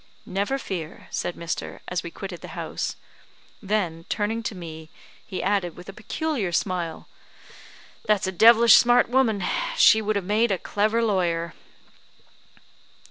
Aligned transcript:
"Never 0.25 0.57
fear," 0.57 1.07
said 1.11 1.35
Mr., 1.35 1.79
as 1.87 2.01
we 2.01 2.09
quitted 2.09 2.41
the 2.41 2.47
house; 2.57 2.95
then, 3.61 4.05
turning 4.09 4.41
to 4.41 4.55
me, 4.55 4.89
he 5.27 5.43
added, 5.43 5.75
with 5.75 5.87
a 5.89 5.93
peculiar 5.93 6.51
smile," 6.51 7.07
That's 8.07 8.25
a 8.25 8.31
devilish 8.31 8.73
smart 8.73 9.09
woman. 9.09 9.43
She 9.77 10.01
would 10.01 10.15
have 10.15 10.25
made 10.25 10.49
a 10.49 10.57
clever 10.57 11.03
lawyer." 11.03 11.53